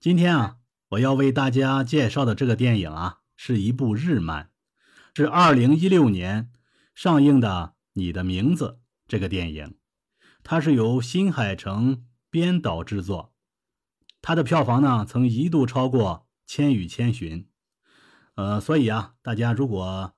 [0.00, 0.58] 今天啊，
[0.90, 4.52] 我要为大家介绍的这个电影啊，是一部日漫，
[5.12, 6.52] 是二零一六年
[6.94, 8.64] 上映的《你的名字》
[9.08, 9.76] 这个电影，
[10.44, 13.34] 它是由新海诚编导制作，
[14.22, 17.40] 它的票房呢曾一度超过《千与千寻》，
[18.36, 20.14] 呃，所以啊，大家如果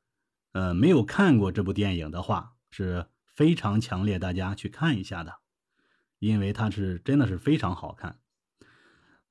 [0.53, 5.37] 呃没有看过这部电影的话，是非常强烈大家去看一下的，
[6.19, 8.20] 因为它是真的是非常好看。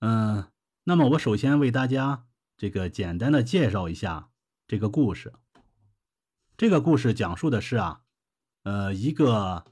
[0.01, 0.45] 嗯，
[0.85, 2.25] 那么我首先为大家
[2.55, 4.29] 这个简单的介绍一下
[4.65, 5.33] 这个故事。
[6.55, 8.01] 这个故事讲述的是啊，
[8.63, 9.65] 呃，一个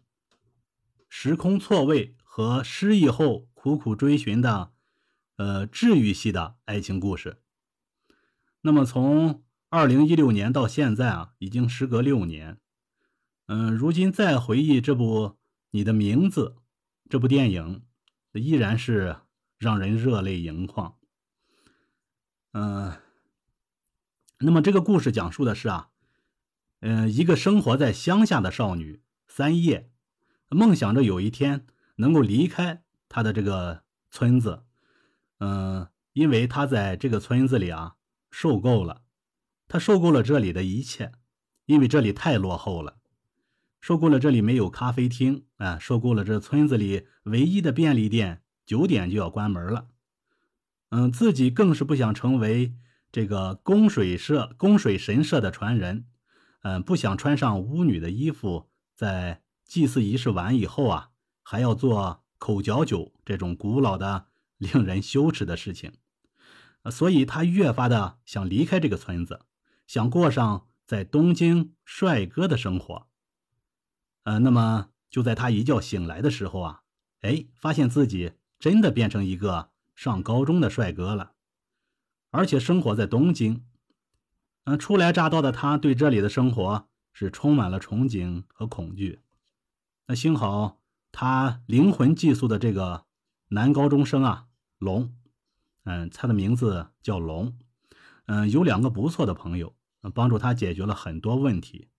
[1.08, 4.74] 时空错位和失忆后苦苦追寻的
[5.38, 7.42] 呃治愈系的爱情故事。
[8.60, 12.60] 那么从二零一六年到现在啊，已经时隔六年。
[13.46, 15.28] 嗯，如今再回忆这部
[15.72, 16.58] 《你的名字》
[17.10, 17.86] 这部电影，
[18.34, 19.22] 依然是。
[19.58, 20.96] 让人热泪盈眶。
[22.52, 22.98] 嗯，
[24.40, 25.90] 那么这个故事讲述的是啊，
[26.80, 29.92] 嗯，一个生活在乡下的少女三叶，
[30.50, 34.64] 梦想着有一天能够离开她的这个村子，
[35.40, 37.96] 嗯，因为她在这个村子里啊
[38.32, 39.04] 受够了，
[39.68, 41.12] 她受够了这里的一切，
[41.66, 42.98] 因为这里太落后了，
[43.82, 48.44] 受够了这里没有咖啡厅啊，受够了这村子里唯一的便利店。
[48.68, 49.88] 九点就要关门了，
[50.90, 52.76] 嗯，自己更是不想成为
[53.14, 56.06] 这个供水社、供水神社的传人，
[56.64, 64.28] 嗯，不想穿上巫女的衣服，在祭祀仪式完以后啊，还要做口嚼酒这种古老的、
[64.60, 65.94] 令人羞耻的事情，
[66.92, 69.46] 所以他越发的想离开这个村子，
[69.88, 73.08] 想过上在东京帅哥的生活。
[74.24, 76.82] 呃，那么就在他一觉醒来的时候啊，
[77.22, 78.34] 哎，发现自己。
[78.60, 81.34] 真的变成一个上高中的帅哥了，
[82.32, 83.64] 而且生活在东京。
[84.66, 89.20] 嗯，初来乍到的他对这里的生活是充满了憧憬和恐惧。
[90.08, 90.80] 那幸好
[91.12, 93.06] 他灵魂寄宿的这个
[93.50, 94.48] 男高中生啊，
[94.80, 95.14] 龙，
[95.84, 97.58] 嗯，他的名字叫龙，
[98.26, 99.76] 嗯，有两个不错的朋友，
[100.14, 101.90] 帮助他解决了很多问题。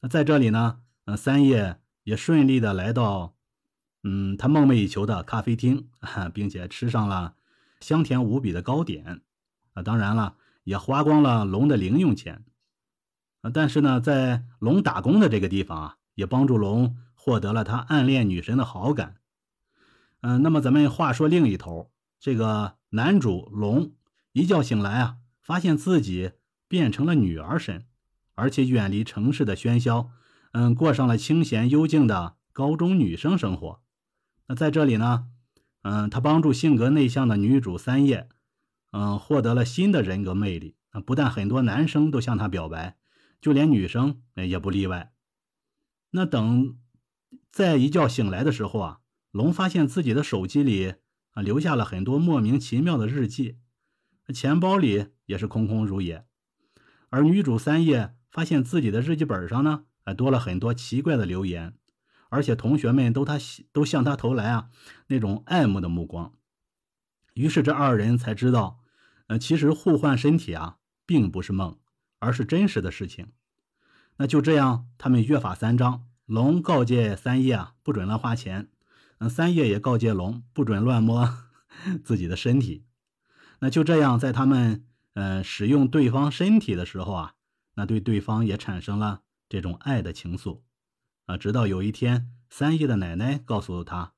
[0.00, 3.36] 那在这里呢，嗯，三叶也顺利的来到。
[4.02, 5.88] 嗯，他梦寐以求的咖啡厅，
[6.32, 7.34] 并且吃上了
[7.80, 9.20] 香甜无比的糕点，
[9.74, 12.44] 啊，当然了，也花光了龙的零用钱，
[13.42, 19.16] 啊，但是呢，在龙打工的这个地方啊，也帮助龙获得了他暗恋女神的好感。
[20.22, 23.92] 嗯，那么咱们话说另一头，这个男主龙
[24.32, 26.32] 一觉醒来啊，发现自己
[26.68, 27.84] 变成了女儿身，
[28.34, 30.10] 而且远离城市的喧嚣，
[30.52, 33.82] 嗯，过上了清闲幽静的高中女生生活。
[34.50, 35.28] 那在这里呢，
[35.82, 38.28] 嗯，他帮助性格内向的女主三叶，
[38.90, 40.74] 嗯，获得了新的人格魅力。
[40.90, 42.96] 啊，不但很多男生都向他表白，
[43.40, 45.12] 就连女生也不例外。
[46.10, 46.76] 那等
[47.52, 48.98] 在一觉醒来的时候啊，
[49.30, 50.94] 龙发现自己的手机里
[51.30, 53.58] 啊留下了很多莫名其妙的日记，
[54.34, 56.26] 钱包里也是空空如也。
[57.10, 61.76] 而女主三叶发现自己的日记本上呢，还多了很多奇怪的留言。
[62.30, 63.38] 而且同学们都他
[63.72, 64.70] 都向他投来啊
[65.08, 66.32] 那种爱慕的目光，
[67.34, 68.80] 于是这二人才知道，
[69.26, 71.78] 呃，其实互换身体啊并不是梦，
[72.18, 73.32] 而是真实的事情。
[74.16, 78.68] 那就这样，他们约法三章：龙告诫三叶啊不准乱花钱，
[79.18, 81.28] 嗯，三叶也告诫龙不准乱摸
[82.04, 82.84] 自己的身体。
[83.60, 87.34] 那就这样，在他们嗯使用对方身体的时候啊，
[87.74, 90.60] 那对对方也产生了这种爱的情愫。
[91.30, 94.14] 啊，直到有一天，三叶的奶奶告诉他，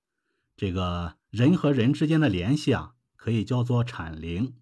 [0.56, 4.54] 这个人和人之间的联系啊，可以叫做产灵；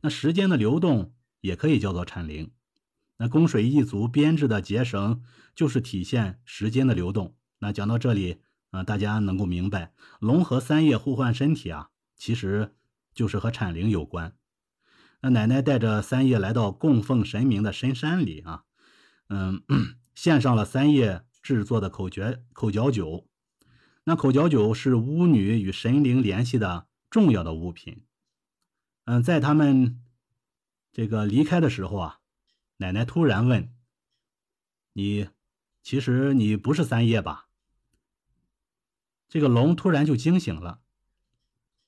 [0.00, 2.50] 那时间的流动也可以叫做产灵。
[3.18, 5.22] 那供水一族编制的结绳
[5.54, 7.36] 就是体现时间的流动。
[7.58, 8.38] 那讲到这里
[8.70, 12.74] 啊，大家能够明白，龙和三叶互换身体啊，其实
[13.12, 14.34] 就是和产灵有关。
[15.20, 18.64] 那奶奶带着三叶来到供奉神明的深山里啊，
[19.28, 19.62] 嗯，
[20.16, 21.26] 献上了三叶。
[21.48, 23.26] 制作的口诀口嚼酒，
[24.04, 28.04] 那口嚼酒是巫女与神灵联系的重要的物品。
[29.06, 30.04] 嗯，在他们
[30.92, 32.20] 这个离开的时候啊，
[32.76, 33.72] 奶奶突然问
[34.92, 35.30] ：“你
[35.82, 37.48] 其实你不是三叶吧？”
[39.26, 40.82] 这个龙突然就惊醒了。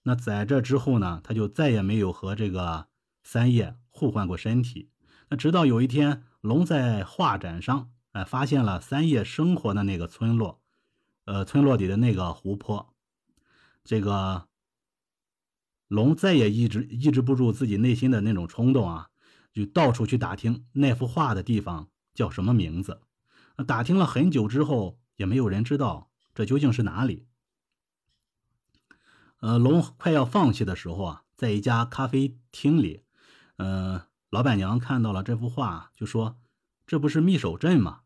[0.04, 2.88] 那在这之后呢，他就再也没有和这个
[3.22, 4.90] 三叶互换过身体。
[5.28, 7.92] 那直到有一天，龙在画展上。
[8.12, 10.60] 哎，发现了三叶生活的那个村落，
[11.24, 12.94] 呃，村落里的那个湖泊。
[13.84, 14.48] 这个
[15.88, 19.10] 龙再也抑制抑制不住自己内心的那种冲动啊，
[19.52, 23.00] 就到处去打听那幅画的地方叫什么名字。
[23.66, 27.26] 打听了很久之后，也没有人知道这究竟是哪里。
[29.38, 33.02] 呃，龙快要放弃的时候啊，在一家咖啡厅里，
[33.56, 36.38] 呃，老板娘看到了这幅画，就说
[36.90, 38.00] ：“这不是密守镇吗？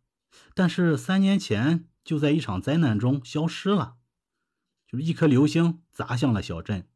[0.52, 3.94] 但是三年前就在一场灾难中消失了，
[4.86, 6.86] 就是一颗流星砸向了小镇，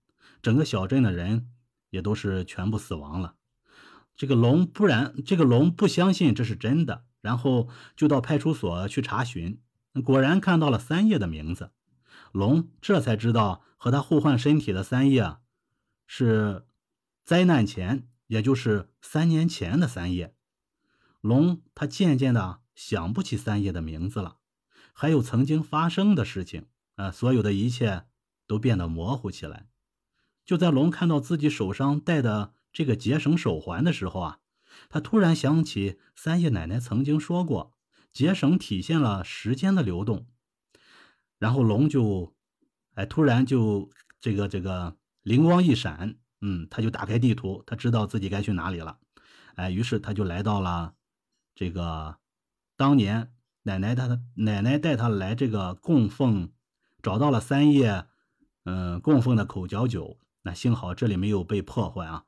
[0.42, 1.48] 整个小镇的人
[1.88, 3.36] 也都是全部死亡了。”
[4.14, 9.58] 这个龙不然，这个龙不相信这是真的，然后就到派出所去查询，
[10.04, 11.72] 果然看到了三叶的名字。
[12.32, 15.38] 龙这才知道和他互换身体的三叶
[16.06, 16.66] 是
[17.24, 20.34] 灾难前，也就是三年前的三叶。
[21.28, 24.38] 龙他渐渐的想不起三叶的名字了，
[24.94, 28.06] 还有曾经发生的事情啊，所有的一切
[28.46, 29.68] 都变得模糊起来。
[30.46, 34.38] 就在龙看到自己手上戴的这个结绳手环的时候啊，
[34.88, 37.74] 他突然想起三叶奶奶曾经说过，
[38.10, 40.26] 结绳体现了时间的流动。
[41.38, 42.34] 然后龙就，
[42.94, 48.98] 哎，突然就这个这个灵光一闪，嗯，他就打开地图，他知道自己该去哪里了，
[49.56, 50.94] 哎，于是他就来到了
[51.58, 52.18] 这个
[52.76, 53.32] 当年
[53.64, 56.52] 奶奶他的奶奶带他来这个供奉，
[57.02, 58.06] 找到了三叶，
[58.62, 62.26] 嗯，供奉的口角酒，那幸好这里没有被破坏啊。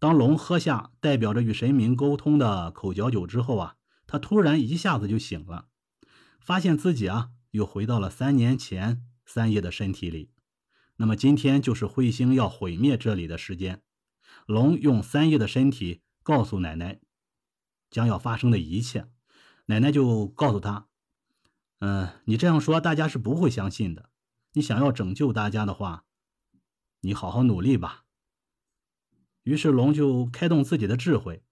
[0.00, 3.76] 当龙喝下代表着与神明沟通的口角酒之后啊，
[4.08, 5.66] 他突然一下子就醒了，
[6.40, 7.30] 发现自己啊。
[7.52, 10.32] 又回到了三年前三叶的身体里，
[10.96, 13.82] 那么今天就是彗星要毁灭这里的时间。
[14.46, 16.98] 龙用三叶的身体告诉奶奶
[17.92, 19.06] 将要发生的一切，
[19.66, 20.88] 奶奶就告诉他
[21.78, 24.10] ：“嗯，你这样说大家是不会相信的。
[24.54, 26.02] 你想要拯救大家的话，
[27.02, 28.02] 你好好努力吧。”
[29.44, 31.44] 于是龙就开动自己的智慧，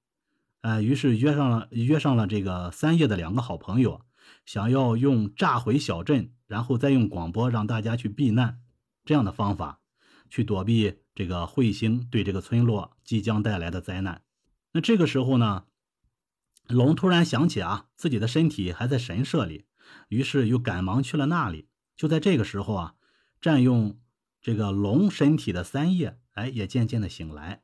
[0.62, 4.00] 呃，于是约上了约上了这个三叶的两个好朋友。
[4.46, 8.60] 想要用炸毁小镇，然后再用广播让大家去避难，
[9.04, 9.80] 这样的方法
[10.28, 14.22] 去躲避这个彗星对这个村落即将带来的灾难。
[14.72, 15.64] 那这个时候呢，
[16.70, 19.66] 龙突然想起啊，自己的身体还在神社里，
[20.08, 21.68] 于是又赶忙去了那里。
[21.96, 22.94] 就在这个时候啊，
[23.40, 24.00] 占用
[24.40, 27.62] 这个龙身体的三叶，哎，也渐渐的醒来。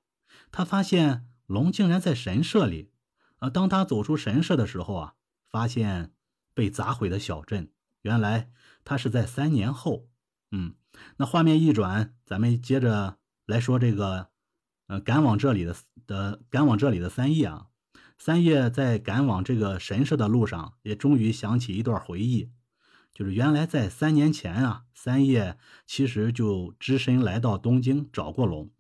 [0.50, 2.92] 他发现龙竟然在神社里。
[3.38, 5.14] 呃，当他走出神社的时候啊，
[5.50, 6.12] 发现。
[6.56, 7.70] 被砸毁的小镇，
[8.00, 8.50] 原来
[8.82, 10.08] 他是在三年后。
[10.50, 10.74] 嗯，
[11.18, 14.30] 那画面一转，咱们接着来说这个，
[14.86, 15.76] 呃，赶往这里的
[16.06, 17.66] 的赶往这里的三叶啊。
[18.18, 22.50] 三叶在赶往这个神社的路上，也终于想起一段回忆，
[23.12, 28.70] 就是原来在三年前啊，三叶其实就只身来到东京找过龙。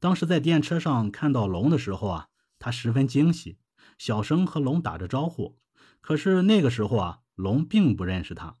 [0.00, 2.28] 当时在电车上看到龙的时候啊，
[2.58, 3.58] 他十分惊喜，
[3.98, 5.58] 小声和龙打着招呼。
[6.00, 8.56] 可是那个时候啊，龙并不认识他，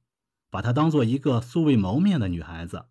[0.50, 2.84] 把他当做一个素未谋面的女孩子。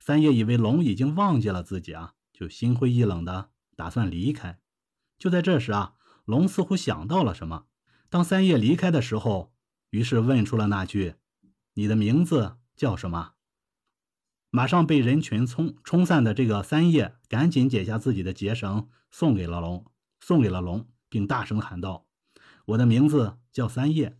[0.00, 4.58] 三叶以为龙已经忘记了自己啊，就心灰意冷的打算离开。
[5.16, 7.66] 就在这时啊，龙似乎想到了什么。
[8.08, 9.52] 当三叶离开的时候，
[9.90, 11.14] 于是问出了那句
[11.74, 13.32] ：“你的名字叫什么？”
[14.50, 19.86] 马上被人群冲冲散的这个三叶，赶紧解下自己的结绳，送给了龙，
[20.20, 22.06] 送给了龙，并大声喊道。
[22.66, 24.18] 我的名字叫三叶。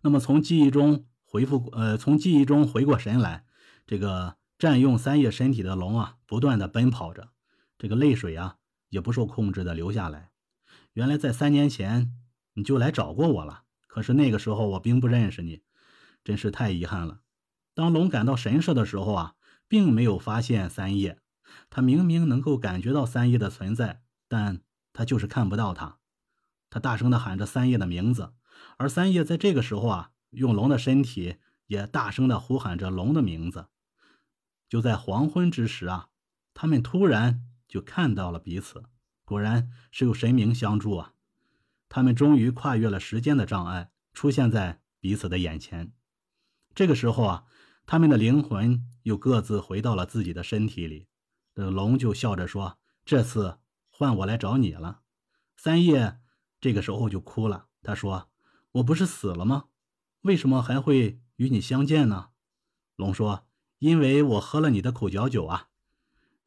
[0.00, 3.44] 那么从记忆中回复，呃，从记忆中回过神来，
[3.86, 7.32] 这个占用三叶身体的龙啊，不断的奔跑着，
[7.76, 8.56] 这个泪水啊
[8.88, 10.29] 也不受控制的流下来。
[10.92, 12.12] 原来在三年前
[12.54, 15.62] 你就来找过我了，可是那个时候我并不认识你，
[16.24, 17.20] 真是太遗憾了。
[17.74, 19.34] 当龙赶到神社的时候啊，
[19.68, 21.20] 并没有发现三叶，
[21.70, 25.98] 他明明能够感觉到三叶的存在，但他就是看不到他。
[26.68, 28.32] 他大声的喊着三叶的名字，
[28.76, 33.68] 而三叶在这个时候啊，用龙的身体也大声的呼喊着龙的名字。
[34.68, 36.08] 就在黄昏之时啊，
[36.54, 38.84] 他们突然就看到了彼此，
[39.30, 41.14] 果然是有神明相助啊！
[41.88, 45.92] 他们终于跨越了时间的障碍，出现在彼此的眼前。
[46.74, 47.44] 这个时候啊，
[47.86, 51.06] 他们的灵魂又各自回到了自己的身体里。
[51.54, 55.02] 这龙就笑着说：“这次换我来找你了，
[55.56, 56.18] 三叶。”
[56.60, 57.68] 这个时候就哭了。
[57.84, 58.30] 他说
[58.72, 59.66] ：“我不是死了吗？
[60.22, 62.30] 为什么还会与你相见呢？”
[62.96, 63.46] 龙说
[63.78, 65.68] ：“因为我喝了你的口角酒啊。”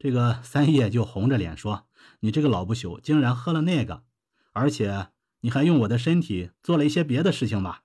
[0.04, 1.86] 这个 三叶就红着脸说
[2.20, 4.04] ：“你这个老不朽，竟然喝了那个，
[4.52, 5.08] 而且
[5.40, 7.84] 你还用我的身体做了一些别的事情吧？”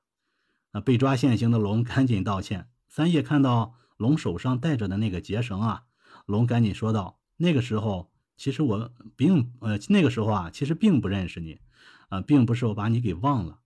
[0.76, 2.68] 那被抓现行的龙赶紧道歉。
[2.90, 5.84] 三叶看到龙手上戴着的那个结绳啊，
[6.26, 11.62] 龙赶紧说道：“那个时候其实我并呃那个时候啊，其实并不认识你，
[12.10, 13.60] 啊，并不是我把你给忘了。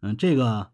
[0.00, 0.72] 嗯，这个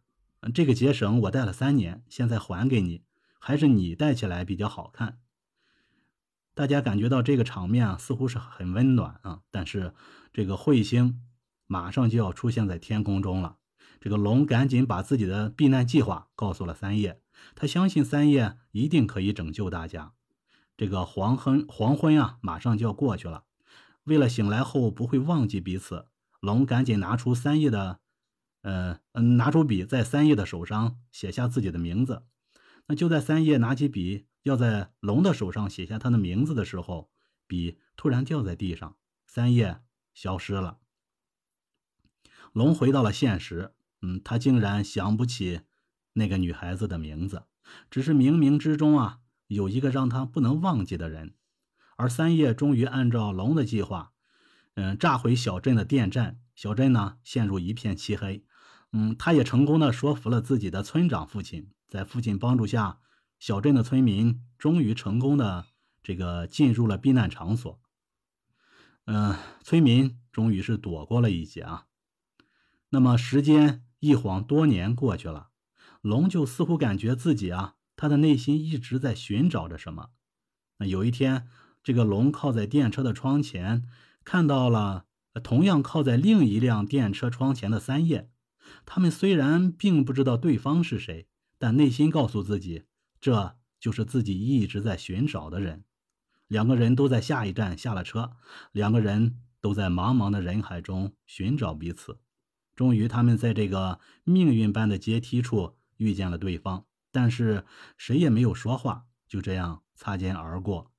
[0.53, 3.05] 这个结绳我戴了三年，现在还给你，
[3.39, 5.21] 还是你戴起来比较好看。
[6.61, 9.95] 大家感觉到这个场面啊，似乎是很温暖啊，但是
[10.31, 11.23] 这个彗星
[11.67, 13.57] 马上就要出现在天空中了。
[13.99, 17.23] 这个龙赶紧把自己的避难计划告诉了三叶，
[17.55, 20.13] 他相信三叶一定可以拯救大家。
[20.77, 23.45] 这个黄昏黄昏啊，马上就要过去了。
[24.05, 26.09] 为了醒来后不会忘记彼此，
[26.41, 28.01] 龙赶紧拿出三叶的，
[28.61, 32.25] 呃嗯，拿出笔在三叶的手上写下自己的名字。
[32.89, 37.11] 那就在三叶拿起笔要在龙的手上写下他的名字的时候，
[37.47, 39.81] 笔突然掉在地上，三叶
[40.15, 40.79] 消失了。
[42.53, 43.75] 龙回到了现实。
[44.03, 45.61] 嗯，他竟然想不起
[46.15, 47.43] 那个女孩子的名字，
[47.91, 51.35] 只是冥冥之中啊，有一个让他不能忘记的人。
[51.97, 54.13] 而三叶终于按照龙的计划，
[54.73, 58.43] 嗯，炸毁小镇的电站，小镇呢陷入一片漆黑。
[58.93, 63.01] 嗯，他也成功的说服了自己的村长父亲，在父亲帮助下，
[63.41, 65.67] 小镇的村民终于成功的
[66.01, 67.81] 这个进入了避难场所。
[69.07, 71.87] 嗯，村民终于是躲过了一劫啊。
[72.91, 73.85] 那么时间。
[74.03, 75.51] 一晃多年过去了，
[76.01, 80.09] 龙就似乎感觉自己啊，他的内心一直在寻找着什么。
[80.79, 81.47] 那有一天，
[81.83, 83.87] 这个龙靠在电车的窗前，
[84.25, 85.05] 看到了
[85.43, 88.31] 同样靠在另一辆电车窗前的三叶。
[88.87, 91.29] 他们虽然并不知道对方是谁，
[91.59, 92.85] 但内心告诉自己，
[93.21, 95.85] 这就是自己一直在寻找的人。
[96.49, 98.33] 两个人都在下一站下了车，
[98.73, 102.19] 两个人都在茫茫的人海中寻找彼此。
[102.75, 110.91] 终于，他们在这个命运般的阶梯处遇见了对方，但是谁也没有说话，就这样擦肩而过。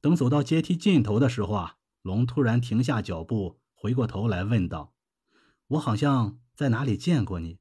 [0.00, 4.92] 等走到阶梯尽头的时候啊，龙突然停下脚步，回过头来问道
[5.68, 7.58] ：“我好像在哪里见过你？”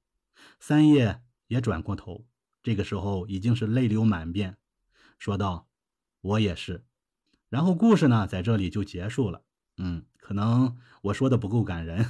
[0.60, 2.26] 三叶也转过头，
[2.64, 4.58] 这个时候已经是泪流满面，
[5.20, 5.68] 说道
[6.22, 6.86] ：“我也是。”
[7.50, 9.44] 然后故事呢，在这里就结束了。
[9.78, 12.06] 嗯，可能我说的不够感人，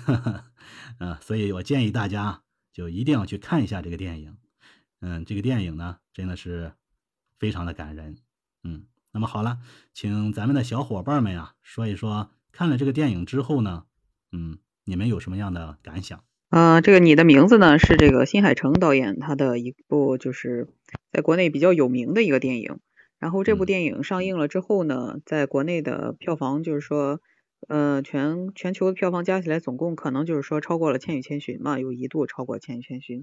[1.00, 4.38] 嗯， 所以我建议大家就一定要去看一下这个电影。
[5.02, 6.74] 嗯，这个电影呢，真的是
[7.40, 8.18] 非常的感人。
[8.64, 9.60] 嗯，那么好了，
[9.94, 13.86] 请咱们的小伙伴们呀，说一说看了这个电影之后呢，
[14.32, 16.24] 嗯，你们有什么样的感想？
[16.54, 20.68] 呃，这个你的名字呢，是这个新海诚导演他的一部就是
[21.12, 22.78] 在国内比较有名的一个电影。
[23.18, 27.20] 然后这部电影上映了之后呢，在国内的票房就是说。
[27.70, 33.22] 呃，全全球的票房加起来总共可能就是说超过了《千与千寻》嘛，有一度超过《千与千寻》。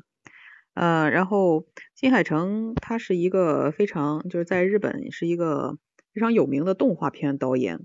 [0.72, 5.76] 呃，然后新海诚他是一个非常就是在日本是一个
[6.14, 7.80] 非常有名的动画片导演。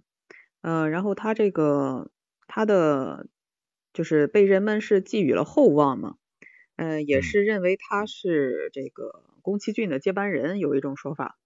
[0.61, 2.09] 呃，然后他这个
[2.47, 3.27] 他的
[3.95, 6.17] 就是被人们是寄予了厚望嘛，
[6.75, 11.39] 呃，也是认为他是这个宫崎骏的接班人，有一种说法。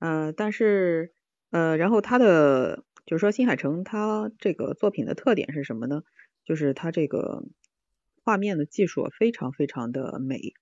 [0.00, 1.12] 呃，但是
[1.52, 2.82] 呃，然后他的。
[3.04, 6.04] 就是说，新海诚他这个作品的特点是什么呢？
[6.44, 7.42] 就是他这个
[8.22, 10.54] 画面的技术非常非常的美，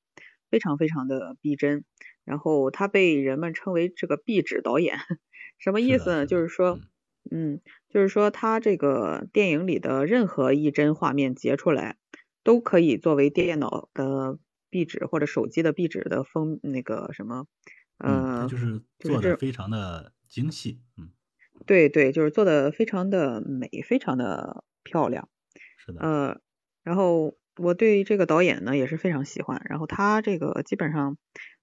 [0.51, 1.85] 非常非常的逼真。
[2.25, 4.97] 然后他被人们称为这个壁纸导演，
[5.59, 6.25] 什么意思呢？
[6.25, 6.81] 就是说，
[7.31, 11.97] 嗯，就是说他这个电影里的任何一帧画面截出来，
[12.45, 14.39] 都可以作为电脑的
[14.71, 17.47] 壁纸或者手机的壁纸的封那个什么，
[17.99, 21.11] 呃，就是做的非常的精细，嗯。
[21.67, 25.29] 对对，就是做的非常的美，非常的漂亮。
[25.77, 26.01] 是的。
[26.03, 26.41] 呃，
[26.83, 31.17] 然后我对这个导演呢也是非常喜欢，然后他这个基本上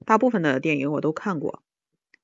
[0.05, 1.63] 大部分的电影我都看过。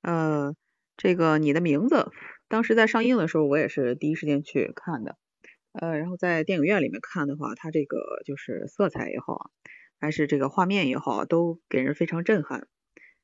[0.01, 0.53] 呃，
[0.97, 2.11] 这个你的名字，
[2.47, 5.17] 当时在上映的时候我也是第一时间去看的。
[5.73, 9.51] 呃，然后在电影院里面看的话，它这个就是色彩也好，
[9.99, 12.67] 还是这个画面也好，都给人非常震撼。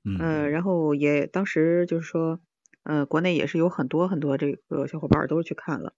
[0.05, 0.17] 嗯。
[0.19, 2.39] 呃，然后也当时就是说。
[2.83, 5.93] 呃，国内也是有很多很多这个小伙伴都去看了，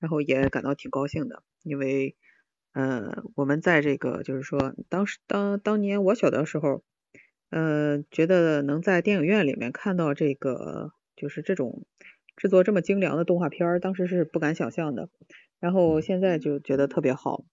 [0.00, 2.16] 然后也感到挺高兴的，因为
[2.72, 6.82] 呃，我们在这个就是说，当时当当年我小的时候，
[7.50, 11.84] 呃，觉得能在电影院里面看到这个就是这种
[12.36, 15.08] 制作这么精良的动画片儿，当时是不敢想象的，
[15.60, 17.44] 然后现在就觉得特别好，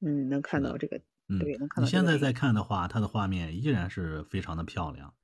[0.00, 1.00] 嗯，能看到这个，
[1.40, 1.82] 对，能看到。
[1.82, 5.14] 你现在在看的话，它的画面依然是非常的漂亮。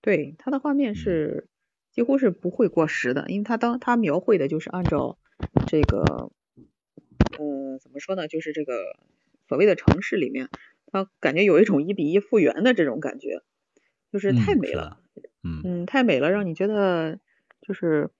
[0.00, 1.48] 对，它的画面是。
[1.92, 5.18] 几乎是不会过时的，因为它当它描绘的就是按照
[5.66, 6.30] 这个，
[7.38, 8.28] 呃，怎么说呢？
[8.28, 8.98] 就是这个
[9.48, 10.50] 所谓的城市里面，
[10.92, 13.40] 它感觉有一种一比一复原的这种感觉，
[14.12, 15.00] 就是太美了，
[15.42, 17.18] 嗯，太美了，让你觉得
[17.66, 18.10] 就是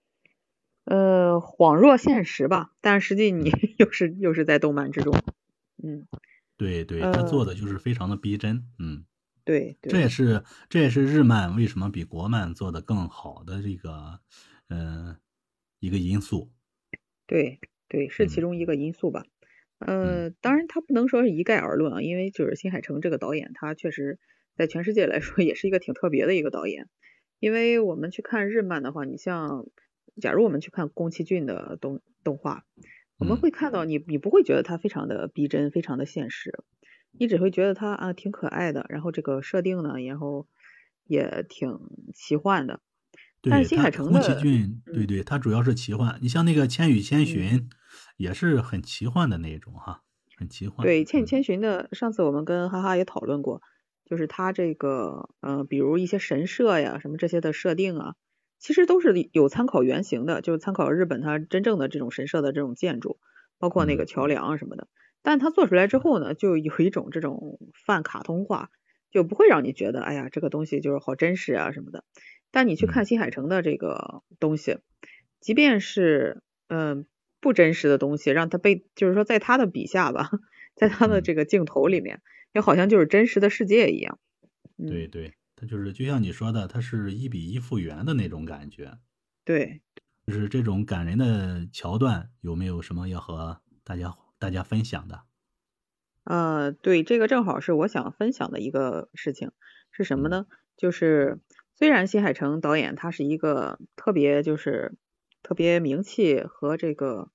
[0.84, 5.14] 呃，恍若现实吧，但实际你 又是又是在动漫之中，
[5.82, 6.06] 嗯，
[6.56, 9.04] 对对，他做的就是非常的逼真，嗯，
[9.44, 14.20] 对，这也是这也是日漫为什么比国漫做的更好的这个，
[14.68, 15.16] 嗯，
[15.80, 16.50] 一个因素。
[17.26, 19.24] 对对，是其中一个因素吧。
[19.78, 24.18] 呃，当然他不能说是一概而论啊，因为就是新海诚这个导演，他确实
[24.56, 26.88] 在全世界来说也是一个挺特别的一个导演。
[27.38, 29.66] 因为我们去看日漫的话，你像。
[30.18, 32.64] 假如我们去看宫崎骏的动动画，
[33.18, 36.58] 我们会看到你，你不会觉得它非常的逼真，非常的现实，
[37.12, 40.48] 你只会觉得它啊挺可爱的，然后这个设定呢，然后
[41.04, 41.78] 也挺
[42.14, 42.80] 奇幻的。
[43.42, 46.18] 但是新海诚的宫崎骏，对对，它主要是奇幻。
[46.22, 47.44] 你像那个《千与千寻》，
[48.16, 50.02] 也是很奇幻的那种哈，
[50.38, 50.82] 很奇幻。
[50.82, 53.60] 对，《千与千寻》的上次我们跟哈哈也讨论过，
[54.06, 58.14] 就是它这个呃，比如一些神社呀什么这些的设定啊。
[58.58, 63.18] 其实都是有参考原型的，就是参考日本它真正的这种神社的这种建筑，
[63.58, 64.88] 包括那个桥梁什么的。
[65.22, 68.70] 但它做出来之后呢，就有一种这种泛卡通化，
[69.10, 72.04] 就不会让你觉得，哎呀，这个东西就是好真实啊什么的。
[72.50, 74.78] 但你去看新海诚的这个东西，
[75.38, 77.06] 即便是嗯
[77.42, 80.30] 不真实的东西，让它被就是说在他的笔下吧，
[80.74, 82.22] 在他的这个镜头里面，
[82.56, 84.18] 就好像就是真实的世界一样。
[84.78, 85.34] 对对。
[85.58, 88.98] 它就是就像你说的，它是一比一复原的那种感觉。
[89.42, 89.80] 对，
[90.26, 95.22] 就是这种感人的桥段，有没有什么要和大家大家分享的？
[96.24, 99.50] 呃，对，这个正好是我想分享的一个事情，
[99.90, 100.44] 是什么呢？
[100.76, 101.40] 就是
[101.74, 104.98] 虽然新海诚导演他是一个特别就是
[105.42, 107.30] 特别名气和这个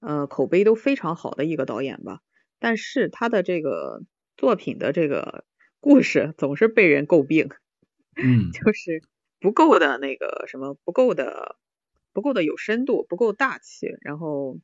[0.00, 2.20] 呃口碑都非常好的一个导演吧，
[2.58, 4.02] 但是他的这个
[4.36, 5.44] 作品的这个
[5.80, 7.50] 故事总是被人诟病。
[8.22, 9.02] 嗯，就是
[9.40, 11.56] 不够的那个什么，不够的，
[12.12, 14.58] 不够的有深度，不够大气，然后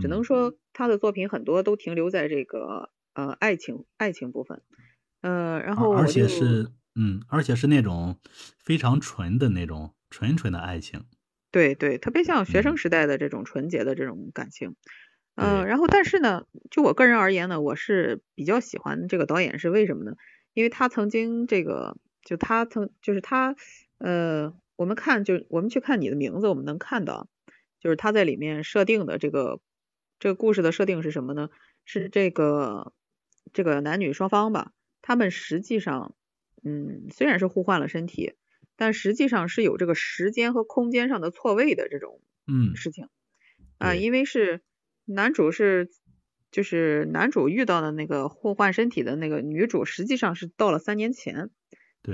[0.00, 4.62] 只能说他的作品很多都停留在这个呃爱情爱情部分，
[5.20, 8.20] 呃，然后而且是嗯，而且是那种
[8.56, 11.04] 非常纯的那种纯纯的爱情，
[11.50, 14.76] 对对，特别像学生时代的这种纯洁的这种感情，嗯，
[15.36, 20.16] 然后但是呢，就我个人而言呢，我是比较喜欢这个导演，是为什么呢？
[20.54, 21.96] 因为他曾经这个。
[22.24, 23.56] 就他曾就是他，
[23.98, 27.26] 呃，我们看就我们去看你的名字，我们能看到，
[27.80, 29.58] 就是他在里面设定的这个
[30.20, 31.50] 这个故事的设定是什么呢？
[31.84, 32.92] 是这个
[33.52, 34.70] 这个男女双方吧，
[35.02, 36.14] 他们实际上，
[36.62, 38.34] 嗯，虽然是互换了身体，
[38.76, 43.08] 但实际上是有这个时间和空间上的错位的这种嗯事情
[43.78, 44.62] 啊，因为是
[45.04, 45.90] 男主是
[46.50, 51.50] 就是男主遇到的那个互换身体的那个女主，实际上是到了三年前。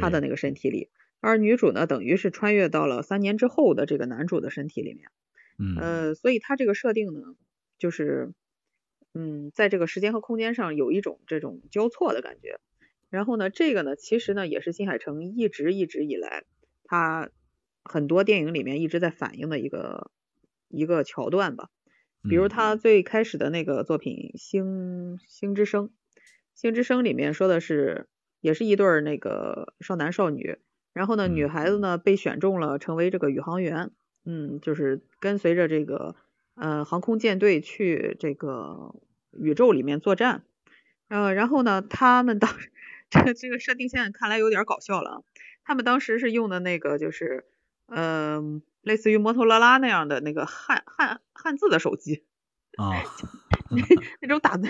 [0.02, 5.08] 他的那个身体里，而女主呢，等于是穿越到了三年之后的这个男主的身体里面。
[5.58, 7.22] 嗯，呃，所以他这个设定呢，
[7.78, 8.34] 就是，
[9.14, 12.60] 嗯，在这个时间和空间上有一种这种交错的感觉。
[13.08, 16.44] 然后呢，这个呢，其实呢，也是新海诚一直一直以来，
[16.84, 17.30] 他
[17.82, 20.10] 很多电影里面一直在反映的一个
[20.68, 21.70] 一个桥段吧。
[22.28, 25.84] 比如他最开始的那个作品《星星之声》，
[26.54, 28.06] 《星之声》里面说的是。
[28.40, 30.58] 也是一对儿那个少男少女，
[30.92, 33.90] 然后呢，女孩子呢被选中了成为这个宇航员，
[34.24, 36.14] 嗯，就是跟随着这个
[36.54, 38.94] 呃航空舰队去这个
[39.32, 40.44] 宇宙里面作战，
[41.08, 42.48] 呃，然后呢，他们当
[43.10, 45.24] 这个这个设定现在看来有点搞笑了，
[45.64, 47.44] 他们当时是用的那个就是
[47.86, 48.40] 呃
[48.82, 52.24] 类似于摩托罗拉那样的那个汉汉汉字的手机
[52.76, 52.92] 啊，
[54.20, 54.68] 那种打字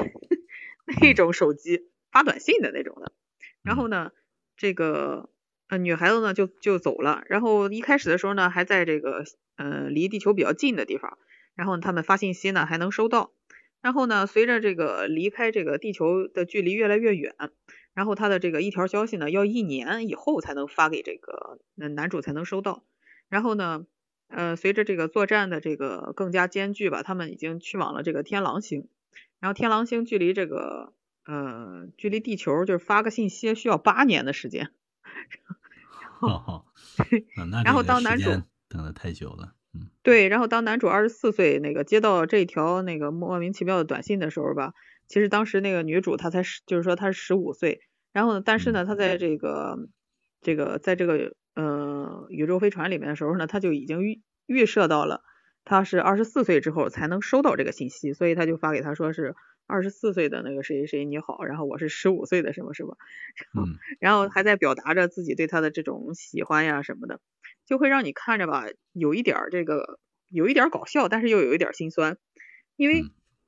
[1.00, 3.12] 那种手机发短信的那种的。
[3.62, 4.12] 然后呢，
[4.56, 5.30] 这个
[5.68, 7.22] 呃女孩子呢就就走了。
[7.26, 9.24] 然后一开始的时候呢，还在这个
[9.56, 11.18] 呃离地球比较近的地方。
[11.54, 13.32] 然后他们发信息呢还能收到。
[13.80, 17.34] 然后呢，随着这个离开这个地球的距离越来越远，
[17.94, 22.84] 然后他的这个一条消息呢要一年以后才能发给这个男主才能收到。
[23.28, 23.86] 然后呢，
[24.28, 28.88] 呃随着这个作战的这个更加艰巨吧，他们已经去往了这个天狼星。
[29.40, 30.92] 然后天狼星距离这个。
[31.30, 34.70] 呃，距离地球就是发个信息需要八年的时间，
[36.22, 36.64] 然后，
[37.66, 38.30] 然后当男主
[38.66, 44.72] 等的太久了，嗯，对，然后当男主二十四岁那个接到这条那个莫名其妙的短信的时候吧，
[45.06, 47.82] 其实当时那个女主她才十，就是说她是十五岁，
[48.14, 49.78] 然后呢，但是呢，她在这个
[50.40, 55.22] 这个在这个呃宇宙飞船里面的时候呢，他就已经预预设到了
[55.64, 59.34] 他是二十四岁之后才能收到这个信息，所以他就发给他说是。
[59.70, 62.96] 二十四岁的那个谁谁你好，然后我是十五岁的什么什么，
[63.54, 67.20] 嗯，然后还在表达着自己对他的这种喜欢呀什么的，
[67.66, 72.16] 就会让你看着吧，有一点这个有一点搞笑，但是又有一点心酸，
[72.76, 73.04] 因为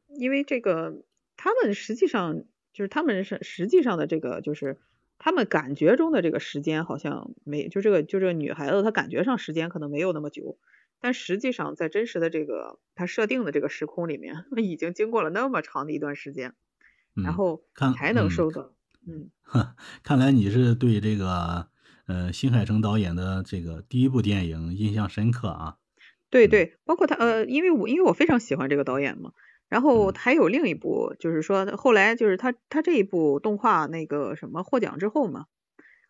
[0.09, 1.03] 因为这个
[1.39, 2.45] 他们实际上
[2.75, 4.77] 就是他们是实际上的这个就是
[5.23, 10.59] 他们感觉中的这个时间好像没就这个就这个女孩子她感觉上时间可能没有那么久，
[10.99, 16.55] 但实际上在真实的这个她设定的这个时空里面 已经经过了那么长的一段时间，
[17.15, 17.63] 然后
[17.97, 18.73] 才能收到。
[19.07, 19.31] 嗯，
[20.03, 21.69] 看来你是对这个
[22.07, 25.77] 呃新海诚导演的这个第一部电影印象深刻啊。
[26.31, 29.33] 对对，包括他呃，因为我因为我非常喜欢这个导演嘛，
[29.71, 35.47] 然后还有另一部，就是说后来就是他他这一部动画那个什么获奖之后嘛，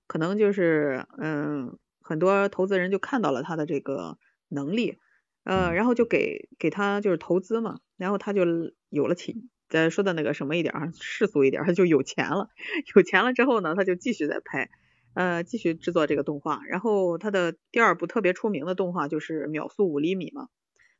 [0.09, 4.19] 可能就是嗯很多投资人就看到了他的这个
[4.49, 4.99] 能力，
[5.45, 8.43] 呃，然后就给给他就是投资嘛，然后他就
[8.89, 9.49] 有了起。
[9.69, 12.49] 再说的那个什么一点儿世俗一点，他就有钱了。
[12.97, 14.69] 有钱了之后呢，他就继续在拍，
[15.15, 16.61] 呃，继续制作这个动画。
[16.67, 20.49] 然后他的第二部特别出名的动画就是《秒速五厘米》嘛。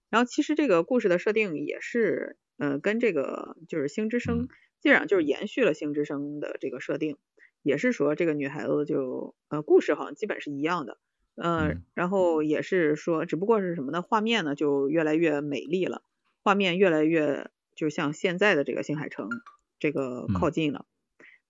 [0.09, 4.47] 然后其实这个故事的设定也是，呃，跟这个就是《星之声》
[4.81, 7.17] 基本上就是延续了《星之声》的这个设定，
[7.63, 10.99] 也是说这个女孩子就，呃，故事好像基本是一样的，
[11.35, 14.03] 呃，然后也是说，只不过是什么呢？
[14.03, 16.03] 画面呢就越来越美丽了，
[16.45, 17.51] 画面越来越。
[17.77, 19.31] 就像现在的这个新海诚，
[19.79, 20.85] 这个靠近了，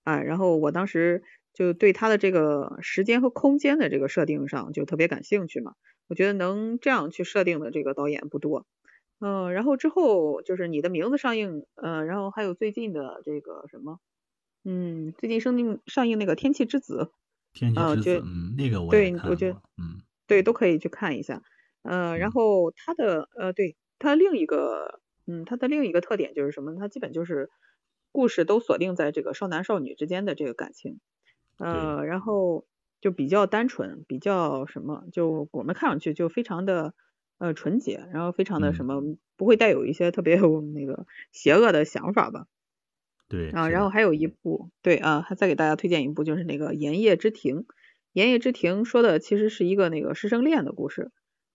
[0.05, 5.75] 啊，然后我当时就对他的这个时间和空间的这个设定上就特别感兴趣嘛，
[6.07, 8.65] 我觉得能这样去设定的这个导演不多，
[9.21, 13.99] 嗯，然后之后就是你的名字上映，嗯，然后还有最近的这个什么，
[14.65, 17.11] 嗯，最近上映上映那个天气之子，
[17.53, 21.41] 天气之子，嗯，那个我对，我觉得，嗯，对，都可以去看一下，
[21.83, 24.99] 呃，然后他的，呃，对他另一个。
[25.27, 26.75] 嗯，它的另一个特点就是什么？
[26.75, 27.51] 它基本就是
[28.11, 30.99] 故事都锁定在这个少男少女之间的这个感情，
[31.59, 32.65] 呃，然后
[32.99, 35.05] 就比较单纯，比较什么？
[35.13, 36.95] 就我们看上去就非常的
[37.41, 39.01] 呃纯洁，然后非常的什么，
[39.35, 42.45] 不会带有一些特别有那个邪恶的想法吧？
[43.27, 47.57] 对啊，然后还有一部，对啊，还再给大家推荐一部，就是那个《盐业之庭》。
[48.13, 51.11] 《盐业之庭》说的其实是一个那个师生恋的故事，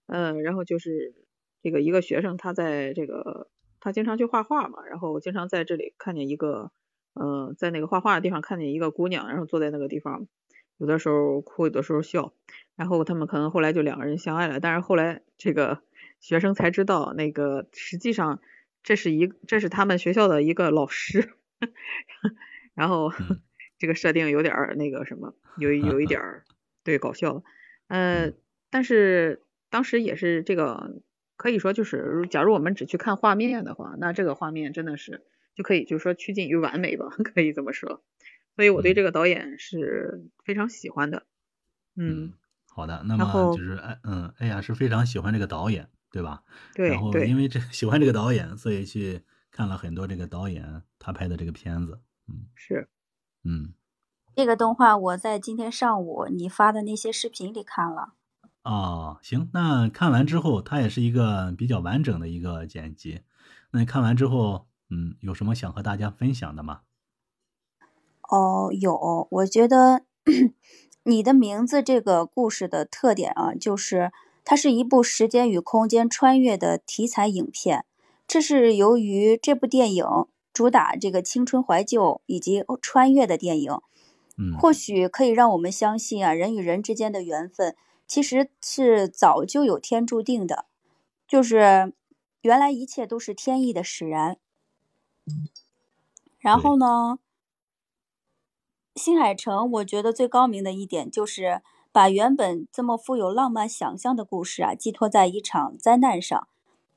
[0.07, 1.15] 嗯，然后就是
[1.63, 3.49] 这个一个学生他在这个。
[3.79, 6.71] 他经常去画画嘛，然后经常在这里看见一个，
[7.13, 10.27] 嗯，在那个画画的地方看见一个姑娘，然后坐在那个地方，
[10.77, 12.33] 有的时候哭，有的时候笑，
[12.75, 14.59] 然后他们可能后来就两个人相爱了。
[14.59, 15.81] 但是后来这个
[16.19, 18.41] 学生才知道，那个实际上
[18.83, 21.33] 这是一这是他们学校的一个老师，
[22.73, 23.11] 然后
[23.77, 26.43] 这个设定有点那个什么，有有一点儿
[26.83, 27.43] 对搞笑，
[27.87, 28.31] 呃，
[28.69, 31.01] 但是当时也是这个。
[31.39, 35.21] 可以说就是，假如我们只去看画面的话，那这个画面真的是
[35.53, 38.01] 就可以就是说趋近于完美吧，可以这么说。
[38.57, 41.27] 所以我对这个导演是非常喜欢的。
[41.95, 42.33] 嗯，
[42.71, 46.41] 好的，那么就是哎嗯哎呀是非常喜欢这个导演，对吧？
[46.73, 46.89] 对。
[46.89, 52.01] 然后因为这 喜欢这个导演，所以去看了很多这个导演他拍的这个片子。
[52.27, 52.89] 嗯，是。
[53.43, 53.73] 嗯，
[54.35, 58.15] 这个动画我在今天上午你发的那些视频里看了。
[58.63, 63.21] 哦，行，那看完之后，它也是一个比较完整的一个剪辑。
[63.69, 66.81] 那看完之后，嗯，有什么想和大家分享的吗？
[68.27, 70.03] 哦，有，我觉得
[71.03, 74.11] 你的名字这个故事的特点啊，就是
[74.43, 77.85] 它是一部时间与空间穿越的题材影片。
[78.27, 80.05] 这是由于这部电影
[80.51, 83.71] 主打这个青春怀旧以及穿越的电影，
[84.37, 87.75] 嗯，或许可以让我们相信啊，人与人之间的缘分。
[88.05, 90.65] 其实是早就有天注定的，
[91.27, 91.93] 就是
[92.41, 94.37] 原来一切都是天意的使然。
[96.39, 97.19] 然后呢，
[98.97, 106.47] 新海诚我觉得最高明的一点就是把原本这么富有浪漫想象的故事啊，寄托在一场灾难上。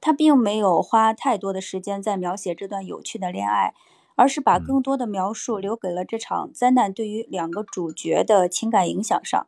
[0.01, 3.75] 他并没有花太多的时间在描写这段有趣的恋爱，
[4.15, 9.47] 而是把更多的描述留给了这场灾难对于两个主角的情感影响上。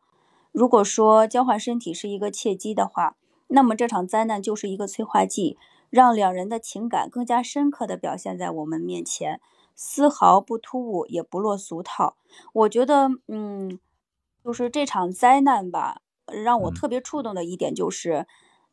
[0.53, 3.17] 如果说交换身体是一个契机的话，
[3.49, 5.57] 那么这场灾难就是一个催化剂，
[5.89, 9.41] 让两人的情感更加深刻地表现在我们面前，
[9.75, 12.17] 丝毫不突兀，也不落俗套。
[12.53, 13.79] 我觉得，嗯，
[14.45, 18.27] 就是这场灾难吧，让我特别触动的一点就是，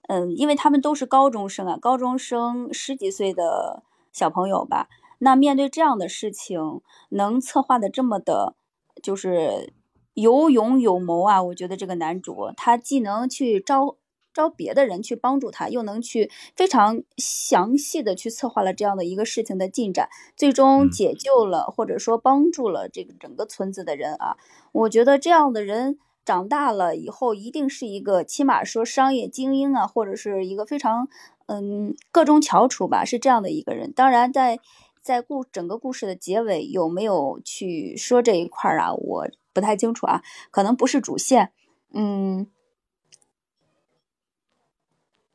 [0.08, 4.88] 嗯，因为他们都是高中生啊，高中生十几岁的小朋友吧，
[5.20, 8.56] 那面对这样的事情，能策划的这么的，
[9.02, 9.74] 就是。
[10.16, 11.42] 有勇有谋啊！
[11.42, 13.96] 我觉得这个男主他既能去招
[14.40, 24.38] 招别的人去帮助他，又能去非常详细的去策划了这样的一个事情的进展，最终解救了或者说帮助了这个整个村子的人啊！
[24.72, 31.10] 我觉得这样的人长大了以后，一定是一个起码说商业精英啊，或者是一个非常
[31.48, 33.92] 嗯，各中翘楚吧，是这样的一个人。
[33.92, 34.60] 当然，在
[35.02, 38.94] 在故整个故事的结尾有没有去说这一块儿啊？
[38.94, 41.52] 我不太清楚啊，可能不是主线。
[41.92, 42.48] 嗯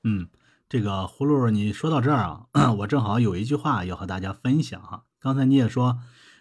[0.04, 0.28] 嗯，
[0.68, 5.04] 这个葫芦，你说到这儿啊， 我正好有一句话要和大家分享哈。
[5.18, 5.98] 刚才你也说，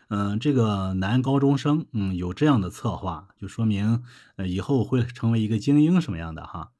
[0.10, 4.04] 嗯，这个男高中生，嗯，有这样的策划，就说明
[4.36, 6.72] 呃以后会成为一个精英什么样的哈。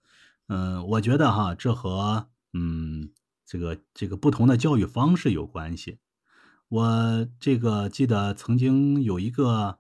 [0.48, 3.12] 嗯，我觉得哈，这和嗯
[3.46, 6.00] 这个这个不同的教育方式有关系。
[6.68, 9.80] 我这个记得曾经有一个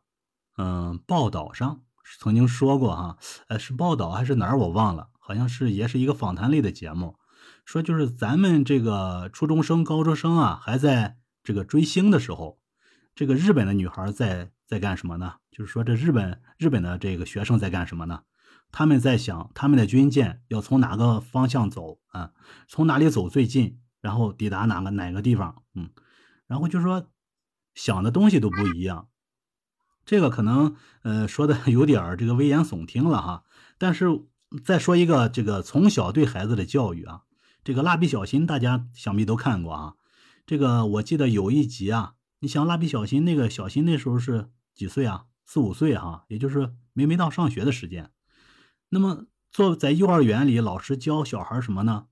[0.57, 1.81] 嗯报道上
[2.19, 3.17] 曾经说过哈，
[3.49, 7.17] 呃是报道还是哪儿我忘了，好像是也是一个访谈类的节目，
[7.63, 12.59] 说就是咱们这个初中生、高中生啊还在这个追星的时候，
[13.15, 15.35] 这个日本的女孩在在干什么呢？
[15.49, 18.23] 就是说这日本日本的这个学生在干什么呢？
[18.69, 22.33] 他们在想他们的军舰要从哪个方向走啊？
[22.67, 25.63] 从哪里走最近，然后抵达哪个哪个地方？
[25.73, 25.89] 嗯，
[26.47, 27.07] 然后就说
[27.73, 29.07] 想的东西都不一样。
[30.05, 33.43] 这个可能呃说的 有点这个危言耸听了哈。
[33.77, 34.07] 但是
[34.63, 37.23] 再说一个这个从小对孩子的教育啊，
[37.63, 39.95] 这个蜡笔小新大家想必都看过啊。
[40.45, 45.25] 这个我记得有一集啊，你想蜡笔小新那个小新那时候是几岁啊？
[45.45, 48.11] 四五岁哈，也就是没没到上学的时间。
[48.89, 52.05] 那么，做在幼儿园里，老师教小孩什么呢？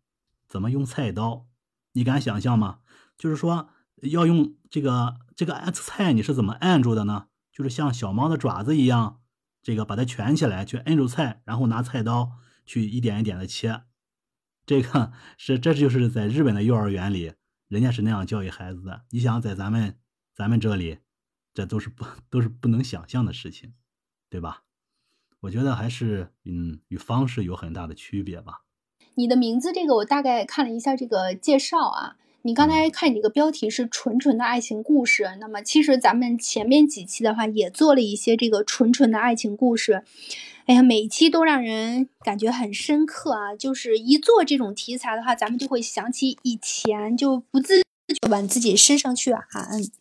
[0.49, 1.45] 怎么用菜刀？
[1.93, 2.79] 你敢想象吗？
[3.17, 3.69] 就是说，
[4.01, 7.27] 要用这个这个按菜，你是怎么按住的呢？
[7.53, 9.20] 就是像小猫的爪子一样，
[9.61, 12.33] 这个把它蜷起来，去摁住菜，然后拿菜刀
[12.65, 13.83] 去一点一点的切。
[14.65, 17.33] 这个 是，这就是在日本的幼儿园里，
[17.67, 19.03] 人家是那样教育孩子的。
[19.09, 19.97] 你想，在咱们
[20.33, 20.99] 咱们这里，
[21.53, 23.73] 这都是不都是不能想象的事情，
[24.29, 24.63] 对吧？
[25.41, 28.61] 我觉得还是嗯，与方式有很大的区别吧。
[29.15, 32.17] 你的名字这个，我大概看了一下这个介绍啊。
[32.43, 40.03] 你刚才看你这个标题是纯纯的爱情故事，那么其实咱们前面几期的话也做了一些这个纯纯的爱情故事。
[40.65, 43.55] 哎呀，每期都让人感觉很深刻啊！
[43.55, 49.67] 就是一做这种题材的话，咱们就会想起以前，就不自觉往自己身上去喊。
[49.71, 49.91] 嗯，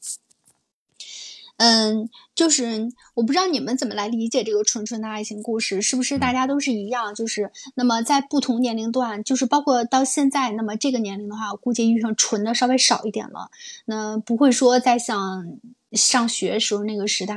[2.35, 7.15] 就是我不知道你们怎么来理解这个纯纯的爱情故事，是不是大家都是一样？
[7.15, 13.51] 就是那么在不同年龄段，就是包括到现在，那么这个年龄的话，我估计遇上纯的稍微少一点了。
[13.85, 15.59] 那不会说再像
[15.93, 17.37] 上学时候那个时代，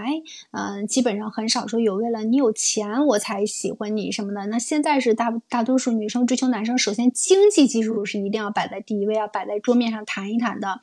[0.51, 4.45] 嗯，基本上很少说有为了你有钱我才喜欢你什么的。
[4.45, 10.79] 那现在是大大多数女生追求男生，首先经济基础是一定要摆在第一位，要摆在桌面上谈一谈的。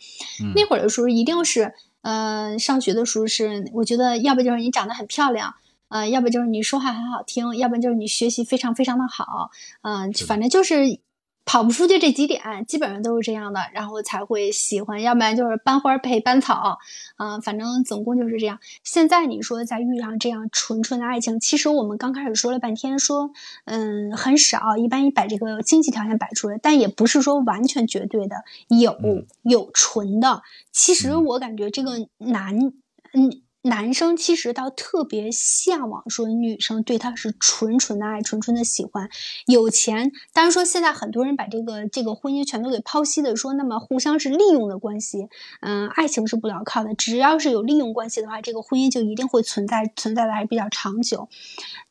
[0.55, 1.73] 那会儿的时候一定是。
[2.03, 5.55] 嗯，上学的时候是，我觉得要不就是你长得很漂亮，
[5.89, 9.51] 呃，要不就是你说话很好听，要不就是你学习非常非常的好，
[9.83, 11.01] 嗯，反正就是。
[11.45, 16.79] 跑不出去这几点，基本上都是这样的，然后才会喜欢，要不然就是班花配班草，
[17.19, 18.59] 嗯，反正总共就是这样。
[18.85, 23.31] 现在你说再遇上这样纯纯的爱情，其实我们刚开始说了半天，说
[23.65, 28.37] 嗯很少，一般一把这个经济条件摆出来，但也不是说完全绝对的，
[28.69, 28.97] 有
[29.43, 30.43] 有纯的。
[30.71, 32.73] 其实我感觉这个男，
[33.13, 33.43] 嗯。
[33.63, 39.11] 男生其实倒特别向往，说女生对他是纯纯的爱，纯纯的喜欢，
[39.47, 40.13] 有钱。
[40.33, 45.29] 当然说现在很多人把这个这个婚姻全都给剖析的，说那么互相是利用的关系，
[45.61, 46.95] 嗯，爱情是不牢靠的。
[46.95, 51.29] 只要是有利用关系的话，这个婚姻就一定会存在，存在的还比较长久。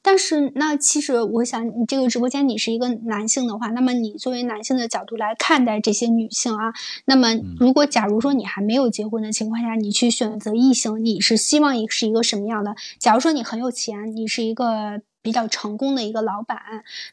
[0.01, 6.73] 但是那其实我想，你这个直播间你是一个男性的话，那么你作为男性的角度来看待这些女性啊，
[7.05, 12.73] 那么如果假如说你还没有结婚的情况下，你去选择异性，你是希希望是一个什么样的？
[12.99, 16.57] 假如说你很有钱，你是一个比较成功的一个老板，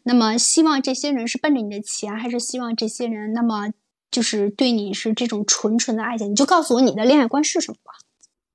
[0.05, 3.73] 那么希望这些人是奔着你的钱，还是希望这些人那么
[4.09, 6.31] 就是对你是这种纯纯的爱情？
[6.31, 7.95] 你就告诉我你的恋爱观是什么吧，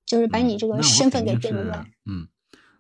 [0.06, 1.86] 就是把你这个身份给定了。
[2.06, 2.30] 嗯，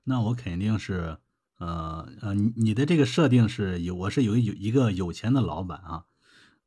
[0.06, 1.18] 那我肯定是，
[1.60, 6.06] 呃呃，你你的这个设定是有，我是有有一个有钱的老板啊。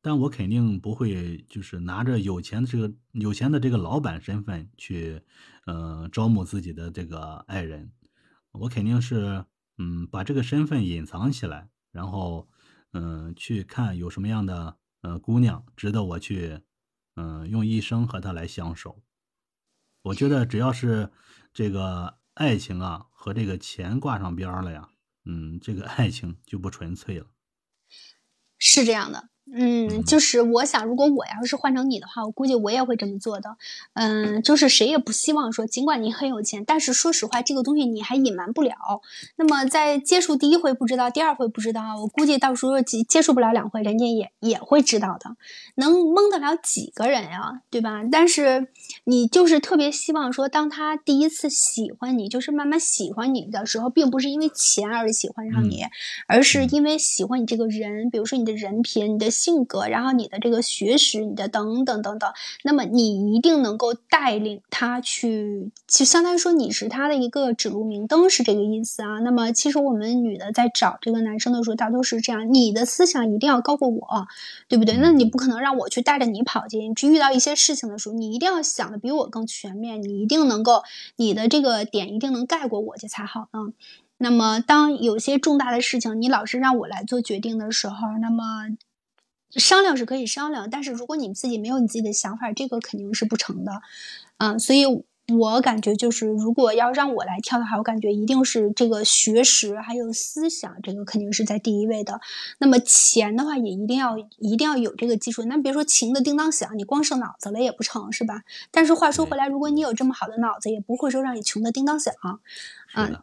[0.03, 5.23] 但我肯定不会，就是拿着有钱的这个有钱的这个老板身份去，
[5.66, 7.92] 呃，招募自己的这个爱人。
[8.53, 9.44] 我肯定是，
[9.79, 12.48] 嗯，把这个身份隐藏起来，然后，
[12.92, 16.61] 嗯，去看有什么样的呃姑娘值得我去，
[17.16, 19.03] 嗯，用一生和她来相守。
[20.03, 21.11] 我觉得只要是
[21.53, 24.90] 这个爱情啊和这个钱挂上边了呀，
[25.24, 27.27] 嗯，这个爱情就不纯粹了。
[28.59, 29.31] 是这样的。
[29.57, 33.57] 嗯，就是我想，如果我要是换成你的话，我估计我也会这么做的。
[33.93, 38.75] 嗯，就是谁也不希望说，尽管你很有钱，但是说实话，这个东西你还隐瞒不了。
[39.37, 45.37] 那么在接触第一回不知道，第二回不知道，我估计到时候接接触不了两回，人家也也会知道的。
[45.77, 48.03] 能蒙得了几个人呀，对吧？
[48.11, 48.67] 但是
[49.05, 55.85] 你就是特别希望说，当他第一次喜欢你，就是慢慢喜欢你的时候，并不是因为钱而喜欢上你，
[56.27, 59.31] 而是因为喜欢你这个人，比如说你的人品、你的。
[59.45, 69.19] 性格，然后你的这个学识，你的等等等等，那么你一定能够带领他去，就相当于说你是他的一个指路明灯，是这个意思啊。
[69.19, 74.27] 那么其实我们女的在找这个男生的时候，大多是这样，你的思想一定要高过我，
[74.67, 74.97] 对不对？
[74.97, 80.83] 那你不可能让我去带着你跑进去，遇到一些事情的时候，你一定要想的比我更全面，你一定能够，
[81.17, 83.75] 你的这个点一定能盖过我去才好呢。
[84.17, 88.77] 那么当有些重大的事情，你老是让我来做决定的时候，那么。
[89.57, 93.83] 商量是可以商量，但是如果你自己没有你自己的想法，这个肯定是不成的，
[94.38, 94.85] 嗯，所以
[95.33, 102.21] 我感觉就是，如果要让我来挑的话，我感觉一定是这个学识还有思想，这个肯定是在第一位的。
[102.59, 105.43] 那么钱的话，也一定要一定要有这个基础。
[105.45, 108.43] 那别说穷的叮当响，你光剩脑子了也不成，是吧？
[108.71, 112.12] 但是话说回来，如果你有这么好的脑子，也不会说让你穷的叮当响，
[112.95, 113.17] 嗯，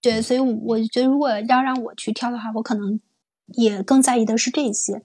[0.00, 3.00] 对，所以我觉得如果要让我去挑的话，我可能。
[3.54, 5.02] 也更在意的是这些，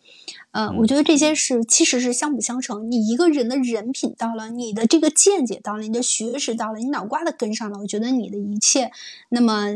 [0.51, 2.89] 呃，我觉得这些是其实是相辅相成。
[2.89, 8.91] 你一个人的人品到了，你的这个见解到了，你的学识到了，你脑瓜子跟上了，我觉得你的一切，
[9.29, 9.75] 那么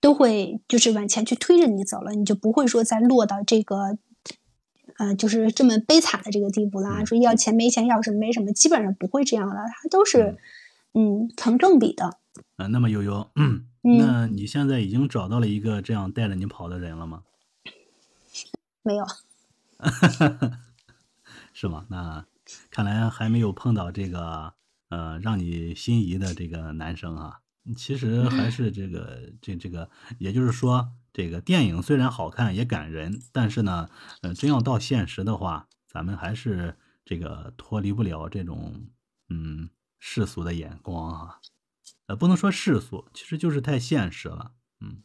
[0.00, 3.96] 都会就是往前去推着你走了，你就不会说再落到这个，
[4.98, 7.04] 呃，就是这么悲惨的这个地步啦。
[7.06, 10.36] 说要钱没钱，要什么没什么，基本上不会这样的，它都是
[10.92, 12.18] 嗯成正比的。
[12.56, 17.22] 啊，那么悠悠，嗯，那你现在已经找到了一个这样带着你跑的人了吗？
[18.84, 19.04] 没有，
[21.54, 21.86] 是吗？
[21.90, 22.26] 那
[22.70, 24.54] 看来还没有碰到这个
[24.90, 27.40] 呃让你心仪的这个男生啊。
[27.76, 33.88] 其实还是这个这这个，也就是说，这个电影虽然好看也感人，但是呢，
[34.22, 38.86] 呃，真要到现实的话，咱们还是这个脱离不了这种
[39.30, 39.70] 嗯
[40.00, 41.40] 世俗的眼光啊。
[42.08, 44.52] 呃，不能说世俗，其实就是太现实了。
[44.80, 45.02] 嗯。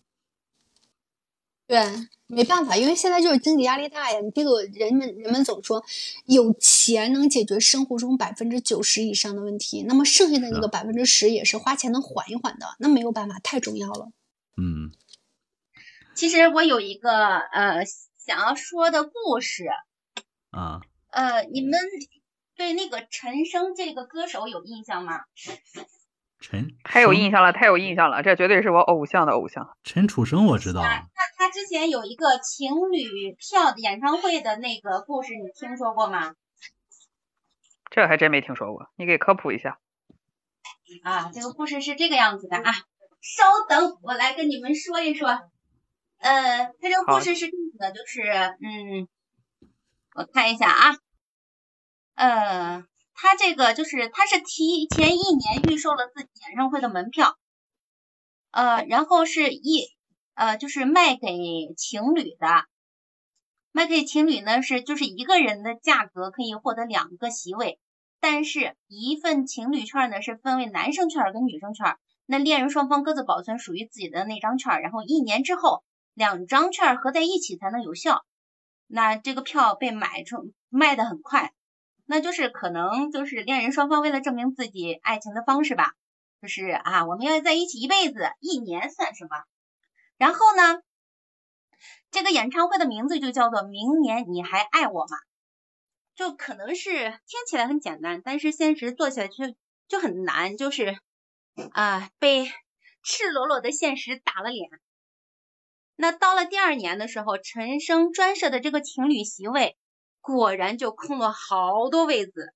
[1.70, 1.80] 对，
[2.26, 4.20] 没办法，因为现在就是经济压力大呀。
[4.22, 5.86] 你这个人们人们总说，
[6.26, 12.66] 有钱能解决生活中百分之九十以上的问题，那么剩下的那个百分之十也是花钱能缓一缓的。
[12.80, 14.10] 那没有办法，太重要了。
[14.58, 14.90] 嗯，
[16.16, 17.86] 其实我有一个呃
[18.18, 19.68] 想要说的故事
[20.50, 21.80] 啊，呃，你们
[22.56, 25.20] 对那个陈升这个歌手有印象吗？
[26.39, 29.75] 陈太有印象了，太有印象了，这绝对是我偶像的偶像。
[29.84, 36.36] 陈楚生我知道，他他之前有一个情侣票演唱会的那个故事，你听说过吗？
[37.89, 39.80] 这还真没听说过，你给科普一下。
[41.04, 42.71] 啊，这个故事是这个样子的啊，
[43.21, 45.28] 稍等，我来跟你们说一说。
[46.19, 49.08] 呃，他这个故事是这样的，就是嗯，
[50.15, 50.95] 我看一下啊，
[52.15, 52.88] 呃。
[53.22, 57.38] 他这个就是他是提前一年预售了自己演唱会的门票，
[58.52, 59.90] 呃，然后是一
[60.36, 61.28] 呃就是卖给
[61.76, 62.66] 情侣的，
[63.74, 67.78] 卖给情侣呢是就是一个人的价格可以获得两个席位，
[68.22, 78.24] 但是一份情侣券呢是分为男生券跟女生券，那恋人双方各自保存属于自己的那张券，然后一年之后两张券合在一起才能有效，
[78.88, 81.52] 那这个票被买出卖的很快。
[82.12, 85.93] 那就是可能就是恋人双方为了证明自己爱情的方式吧，
[86.41, 89.43] 就是啊我们要在一起一辈子，一年算什么？
[90.17, 90.82] 然后呢，
[92.10, 95.17] 这个演唱会的名字就叫做“明年你还爱我吗”？
[96.17, 99.54] 就可能是听起来很简单，但是现实做起来就
[99.88, 100.98] 就很难，就是
[101.74, 102.52] 啊被
[103.04, 104.67] 赤裸裸的现实打了脸。
[105.95, 109.78] 那到了第二年的时候，陈升专设的这个情侣席位。
[110.30, 112.54] 果然就空了好多位子，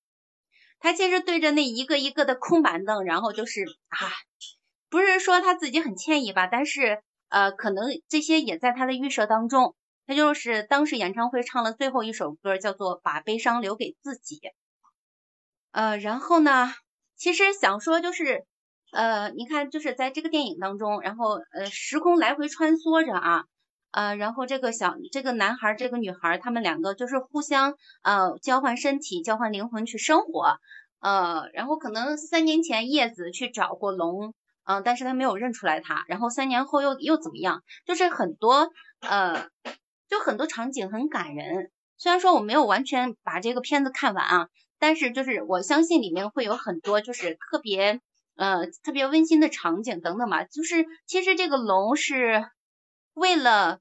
[0.79, 3.97] 他其实对着那一个一个的空板凳，然后就是啊，
[4.91, 9.76] 不是说他自己很歉意吧，但是呃，可能这些也在他的预设当中。
[10.05, 14.36] 他就是当时演唱会唱了最后一首歌，叫做《把悲伤留给自己》。
[15.71, 16.74] 呃，然后呢，
[17.15, 18.45] 其实想说就是
[18.91, 23.45] 呃，你看就是在这个电影当中，然后呃，时空来回穿梭着啊。
[23.93, 30.57] 呃，然后这个小这个男孩这个女孩，他们两个就是互相呃交换身体、交换灵魂去生活。
[30.99, 34.33] 呃，然后可能三年前叶子去找过龙，
[34.63, 36.05] 嗯，但是他没有认出来他。
[36.07, 37.61] 然后三年后又又怎么样？
[37.85, 38.71] 就是很多
[39.01, 39.47] 呃，
[40.09, 41.69] 就很多场景很感人。
[41.97, 44.47] 虽然说我没有完全把这个片子看完啊，
[44.79, 48.01] 但是就是我相信里面会有很多就是特别
[48.35, 50.45] 呃特别温馨的场景等等吧。
[50.45, 52.47] 就是其实这个龙是
[53.14, 53.80] 为了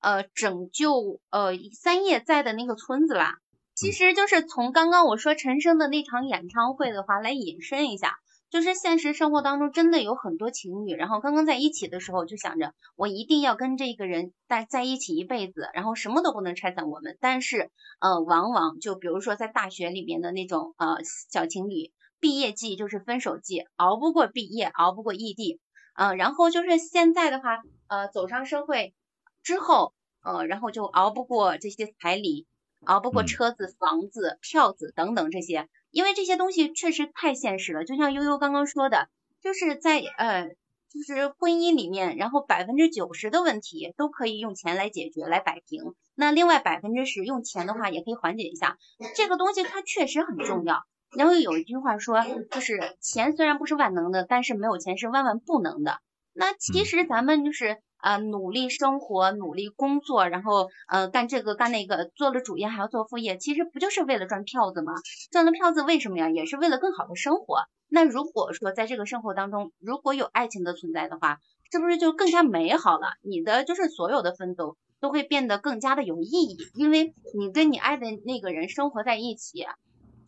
[0.00, 3.34] 呃拯救呃三叶在的那个村子吧。
[3.74, 8.16] 其实就是从刚刚我说陈升的那场演唱会的话来引申一下。
[8.50, 17.18] 就是现实生活当中真的有很多情侣，然后刚刚在一起的时候就想着我一定要跟这个人在在一起一辈子，然后什么都不能拆散我们。
[17.20, 20.98] 但是呃，往往就比如说在大学里面的那种呃
[21.32, 25.58] 小情侣，毕业季就是分手季，熬不过毕业，熬不过异地，
[25.96, 28.94] 呃，然后就是现在的话，呃，走上社会
[29.42, 32.46] 之后，呃，然后就熬不过这些彩礼，
[32.84, 35.68] 熬不过车子、房子、票子等等这些。
[35.90, 39.08] 因为这些东西确实太现实了，就像悠悠刚刚说的，
[39.40, 40.48] 就是在呃，
[40.90, 48.76] 就是婚姻里面，然后百分之九十的问题都可以用钱来解决、来摆平，那另外百分之十用钱的话也可以缓解一下。
[49.14, 50.82] 这个东西它确实很重要。
[51.16, 56.00] 然后有一句话说，就是钱虽然不是万能的，但是没有钱是万万不能的。
[56.34, 57.78] 那其实咱们就是。
[58.04, 64.92] 呃，努力生活，努力工作，然后呃干这个干那个，做了主业还要做副业，其实不就是为了赚票子吗？
[65.30, 66.28] 赚了票子为什么呀？
[66.28, 67.62] 也是为了更好的生活。
[67.88, 71.38] 那如果说在这个生活当中，如果有爱情的存在的话，
[71.72, 73.14] 是不是就更加美好了？
[73.22, 79.64] 你的就是所有的奋斗都会变得更加的有意义，因为你跟你爱的那个人生活在一起，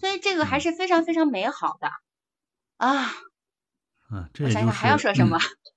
[0.00, 1.88] 所以这个还是非常非常美好的
[2.78, 3.10] 啊。
[4.10, 5.36] 嗯，这想想还要说什么？
[5.36, 5.40] 嗯，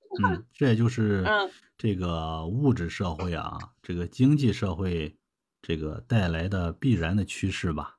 [0.52, 1.50] 这也就是嗯。
[1.78, 5.16] 这个物质社会啊，这个经济社会，
[5.62, 7.96] 这个带来的必然的趋势吧。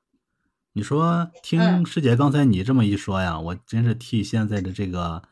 [0.72, 5.24] 你说，听师姐刚才你这么一说呀，我真是替现在的这个，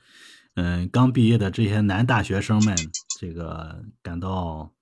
[0.55, 2.77] 嗯，刚毕业的这些男大学生们，
[3.21, 4.73] 这个感到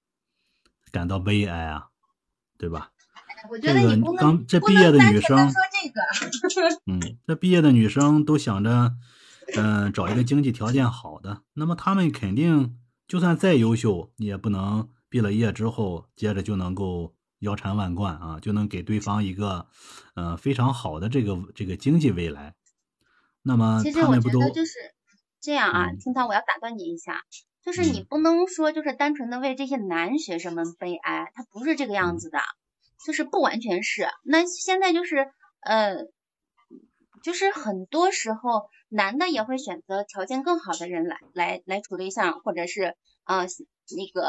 [0.90, 1.88] 感到悲哀啊，
[2.56, 2.92] 对吧？
[3.62, 5.52] 这个刚这毕业的女生，
[6.86, 8.94] 嗯，这毕业的女生都想着，
[9.56, 12.78] 嗯，找一个经济条件好的，那么他们肯定。
[13.08, 19.66] 就算再优秀，你也不能毕了业之后接着就能够腰缠万贯啊，就能给对方一个，
[20.14, 22.54] 呃，非常好的这个这个经济未来。
[23.42, 24.74] 那么其实我觉得就是
[25.40, 27.22] 这样啊，青草，我要打断你一下，
[27.64, 32.40] 就是你不能说就是单纯的为这些男学生们悲哀，他不是这个样子的，
[33.06, 34.06] 就是不完全是。
[34.22, 35.30] 那现在就是
[35.60, 35.94] 呃，
[37.22, 38.70] 就是很多时候。
[38.90, 43.46] 男的也会选择条件更好的人来来来处对象，或者是呃
[43.94, 44.24] 那个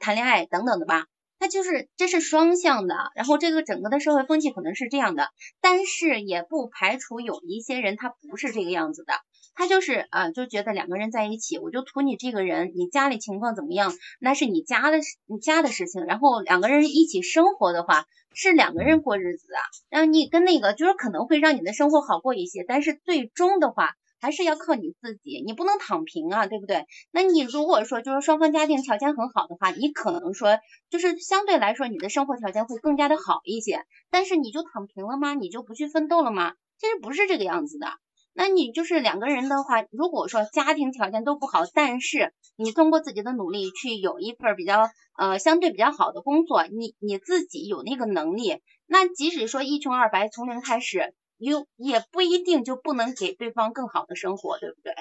[0.00, 1.06] 谈恋爱等等的吧。
[1.40, 5.30] 他就是这是双向的，然后这个整个的社会风气可能是这样的，
[5.60, 9.12] 但是也不排除有一些人他不是这个样子的。
[9.54, 16.04] 他就是啊，就觉得两个人在一起，我就图你这个人，你家里情况怎么样，那是你家的你家的事情。
[16.04, 19.60] 然后两个人一起生活的话，是两个人过日子啊。
[19.88, 23.90] 然后你跟那个就是可能会让你的生活好过一些，但是最终的话
[24.20, 26.86] 还是要靠你自己，你不能躺平啊，对不对？
[27.12, 30.58] 那你如果说就是双方家庭条件很好的话，你可能说
[30.90, 35.34] 就是相对来说你的生活条件会更加的好一些，但是你就躺平了吗？
[35.34, 36.54] 你就不去奋斗了吗？
[36.78, 37.86] 其实不是这个样子的。
[38.34, 54.92] 那你就是两个人的话，如果说家庭条件都不好，但是你通过自己的努力去有一份比较呃相对比较好的工作，你你自己有那个能力，那即使说一穷二白从零开始，有也不一定就不能给对方更好的生活，对不对？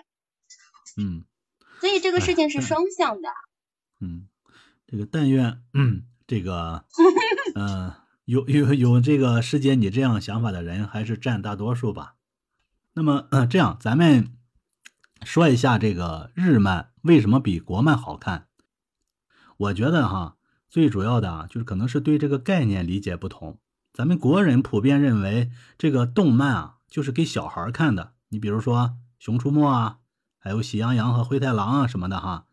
[0.98, 1.26] 嗯。
[1.80, 3.28] 所以这个事情是双向的。
[4.00, 4.30] 嗯，
[4.88, 6.86] 这个但愿嗯 这个
[7.56, 7.92] 嗯
[8.24, 12.16] 有有有这个师姐你这样想法的人还是占大多数吧。
[12.96, 14.34] 那么，呃，这样咱们
[15.24, 18.48] 说一下这个日漫为什么比国漫好看？
[19.58, 20.36] 我觉得哈，
[20.70, 23.58] 最主要的啊，就是可能是对这个概念理解不同。
[23.92, 28.14] 咱们国人普遍认为这个动漫啊，就是给小孩看的。
[28.30, 28.78] 你比如说
[29.18, 29.98] 《熊出没》啊，
[30.38, 32.46] 还有《喜羊羊》和《灰太狼》啊什么的哈。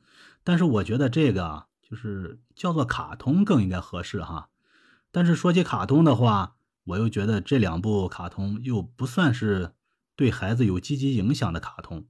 [0.43, 4.49] 但是我觉得这个就是叫做卡通更应该合适哈。
[5.13, 9.75] 但是说起卡通的话，我又觉得这两部卡通又不算是。
[10.21, 12.05] 对孩子有积极影响的卡通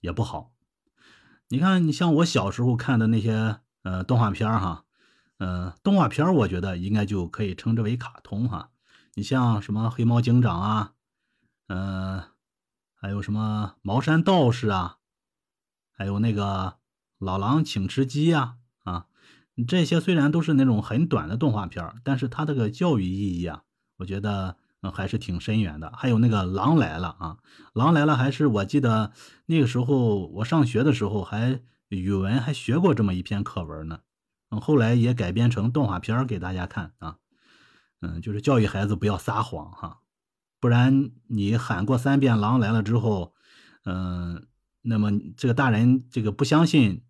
[0.00, 0.52] 也不好。
[1.46, 4.84] 你看，你像我小时候看的那些呃动画片哈，
[5.38, 8.72] 呃动画片我觉得应该就可以称之为卡通哈。
[9.14, 10.94] 你像什么黑猫警长啊，
[11.68, 12.24] 嗯，
[12.96, 14.98] 还有什么茅山道士啊，
[15.92, 16.78] 还有那个
[17.18, 19.06] 老狼请吃鸡呀啊，
[19.68, 23.62] 这些虽然都是那种很短的动画片但是它这个教育意义啊，
[23.98, 24.56] 我觉得。
[24.90, 25.92] 还是挺深远的。
[25.96, 27.38] 还有那个《狼来了》啊，
[27.72, 29.12] 《狼来了》还是我记得
[29.46, 34.00] 那个时候我上学的时候，还语文还学过这么一篇课文呢。
[34.50, 37.16] 嗯，后来也改编成动画片给大家看啊。
[38.00, 40.00] 嗯，就是教育孩子不要撒谎哈，
[40.60, 43.32] 不然你喊过三遍狼来了之后，
[43.84, 44.46] 嗯，
[44.82, 47.02] 那么这个大人这个不相信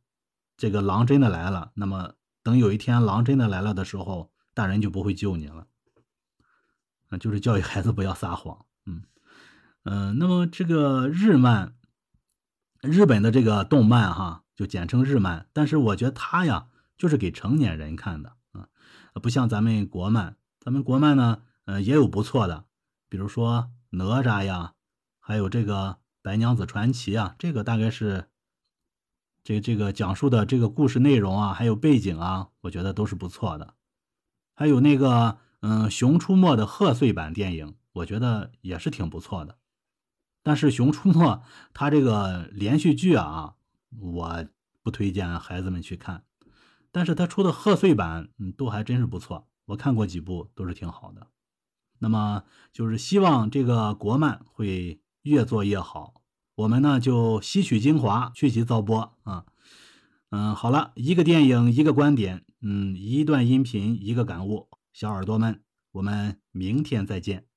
[0.56, 2.12] 这个狼真的来了，那么
[2.44, 5.66] 等有一天狼真的来了的时候，大人就不会救你了。
[7.08, 8.64] 啊，就是教育孩子不要撒谎。
[8.86, 9.02] 嗯
[9.84, 11.74] 嗯，那么这个日漫，
[12.80, 18.68] 日本的这个动漫哈，就简称日漫，但是我觉得它呀，就是给成年人看的啊，
[19.22, 20.36] 不像咱们国漫。
[20.60, 22.64] 咱们国漫呢，呃，也有不错的，
[23.10, 24.72] 比如说哪吒呀，
[25.20, 28.30] 还有这个白娘子传奇啊，这个大概是
[29.42, 33.74] 这这个讲述的这个故事内容啊，还有背景啊，我觉得都是不错的。
[34.54, 35.36] 还有那个，
[35.66, 39.56] 嗯，熊出没的贺岁版电影，我觉得也是挺不错的。
[40.42, 41.42] 但是熊出没
[41.72, 43.54] 它这个连续剧啊，
[43.98, 44.44] 我
[44.82, 46.24] 不推荐孩子们去看。
[46.92, 49.48] 但是他出的贺岁版，嗯，都还真是不错。
[49.64, 51.28] 我看过几部，都是挺好的。
[51.98, 56.20] 那么就是希望这个国漫会越做越好。
[56.56, 59.46] 我们呢就吸取精华，去其糟粕啊。
[60.30, 64.68] 嗯，好了，一个电影，一个观点，嗯，一段音频，一个感悟。
[64.94, 67.48] 小耳朵们，我们明天再见。